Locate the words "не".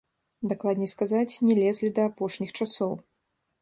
1.51-1.59